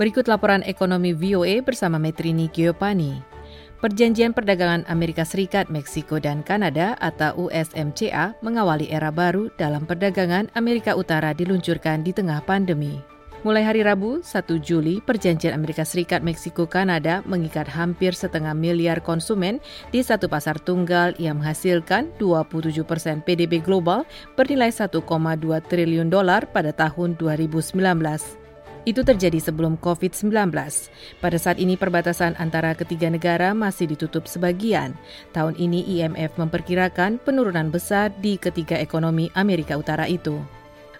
[0.00, 3.20] Berikut laporan ekonomi VOA bersama Metrini Giopani.
[3.84, 10.96] Perjanjian Perdagangan Amerika Serikat, Meksiko, dan Kanada atau USMCA mengawali era baru dalam perdagangan Amerika
[10.96, 12.96] Utara diluncurkan di tengah pandemi.
[13.44, 19.60] Mulai hari Rabu, 1 Juli, Perjanjian Amerika Serikat Meksiko Kanada mengikat hampir setengah miliar konsumen
[19.92, 24.96] di satu pasar tunggal yang menghasilkan 27 persen PDB global bernilai 1,2
[25.68, 28.39] triliun dolar pada tahun 2019.
[28.90, 30.50] Itu terjadi sebelum COVID-19.
[31.22, 34.98] Pada saat ini perbatasan antara ketiga negara masih ditutup sebagian.
[35.30, 40.42] Tahun ini IMF memperkirakan penurunan besar di ketiga ekonomi Amerika Utara itu.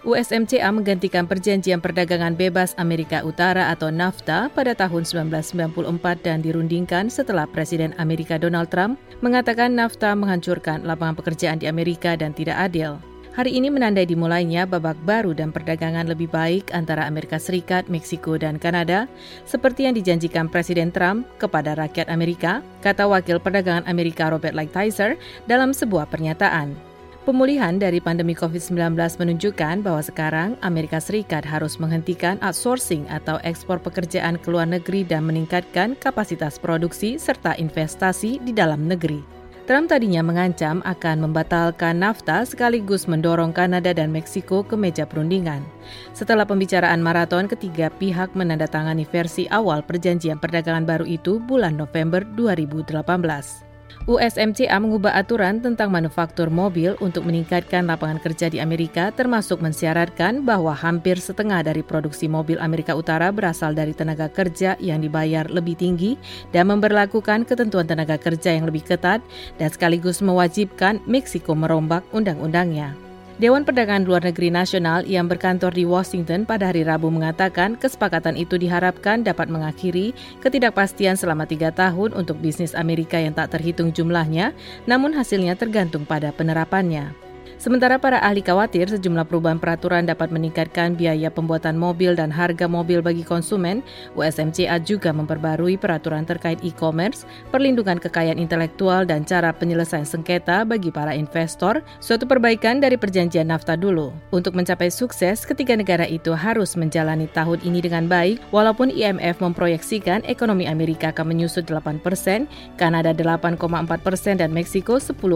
[0.07, 5.75] USMCA menggantikan Perjanjian Perdagangan Bebas Amerika Utara atau NAFTA pada tahun 1994
[6.23, 12.31] dan dirundingkan setelah Presiden Amerika Donald Trump mengatakan NAFTA menghancurkan lapangan pekerjaan di Amerika dan
[12.31, 13.10] tidak adil.
[13.31, 18.59] Hari ini menandai dimulainya babak baru dan perdagangan lebih baik antara Amerika Serikat, Meksiko, dan
[18.59, 19.07] Kanada,
[19.47, 25.15] seperti yang dijanjikan Presiden Trump kepada rakyat Amerika, kata Wakil Perdagangan Amerika Robert Lighthizer
[25.47, 26.75] dalam sebuah pernyataan.
[27.23, 34.43] Pemulihan dari pandemi COVID-19 menunjukkan bahwa sekarang Amerika Serikat harus menghentikan outsourcing atau ekspor pekerjaan
[34.43, 39.40] ke luar negeri dan meningkatkan kapasitas produksi serta investasi di dalam negeri.
[39.71, 45.63] Trump tadinya mengancam akan membatalkan NAFTA sekaligus mendorong Kanada dan Meksiko ke meja perundingan.
[46.11, 53.70] Setelah pembicaraan maraton, ketiga pihak menandatangani versi awal perjanjian perdagangan baru itu bulan November 2018.
[54.09, 60.73] USMCA mengubah aturan tentang manufaktur mobil untuk meningkatkan lapangan kerja di Amerika termasuk mensyaratkan bahwa
[60.73, 66.17] hampir setengah dari produksi mobil Amerika Utara berasal dari tenaga kerja yang dibayar lebih tinggi
[66.49, 69.21] dan memperlakukan ketentuan tenaga kerja yang lebih ketat
[69.61, 73.10] dan sekaligus mewajibkan Meksiko merombak undang-undangnya.
[73.41, 78.53] Dewan Perdagangan Luar Negeri Nasional yang berkantor di Washington pada hari Rabu mengatakan kesepakatan itu
[78.53, 80.13] diharapkan dapat mengakhiri
[80.45, 84.53] ketidakpastian selama tiga tahun untuk bisnis Amerika yang tak terhitung jumlahnya,
[84.85, 87.30] namun hasilnya tergantung pada penerapannya.
[87.61, 93.05] Sementara para ahli khawatir sejumlah perubahan peraturan dapat meningkatkan biaya pembuatan mobil dan harga mobil
[93.05, 93.85] bagi konsumen,
[94.17, 97.21] USMCA juga memperbarui peraturan terkait e-commerce,
[97.53, 103.77] perlindungan kekayaan intelektual dan cara penyelesaian sengketa bagi para investor, suatu perbaikan dari perjanjian NAFTA
[103.77, 104.09] dulu.
[104.33, 110.25] Untuk mencapai sukses, ketiga negara itu harus menjalani tahun ini dengan baik, walaupun IMF memproyeksikan
[110.25, 112.49] ekonomi Amerika akan menyusut 8 persen,
[112.81, 113.61] Kanada 8,4
[114.01, 115.29] persen, dan Meksiko 10,5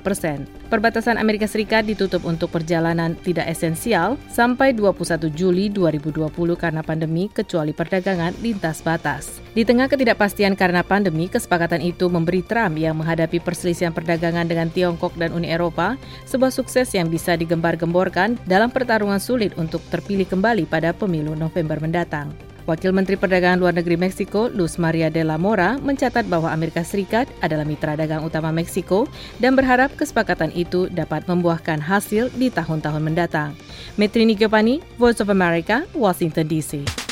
[0.00, 0.48] persen.
[0.72, 7.26] Perbatasan Amerika Serikat Serikat ditutup untuk perjalanan tidak esensial sampai 21 Juli 2020 karena pandemi
[7.26, 9.42] kecuali perdagangan lintas batas.
[9.50, 15.18] Di tengah ketidakpastian karena pandemi, kesepakatan itu memberi Trump yang menghadapi perselisihan perdagangan dengan Tiongkok
[15.18, 15.98] dan Uni Eropa
[16.30, 22.45] sebuah sukses yang bisa digembar-gemborkan dalam pertarungan sulit untuk terpilih kembali pada pemilu November mendatang.
[22.66, 27.30] Wakil Menteri Perdagangan Luar Negeri Meksiko, Luz Maria de la Mora, mencatat bahwa Amerika Serikat
[27.38, 29.06] adalah mitra dagang utama Meksiko
[29.38, 33.54] dan berharap kesepakatan itu dapat membuahkan hasil di tahun-tahun mendatang.
[33.94, 37.05] Metrini Giovanni, Voice of America, Washington DC.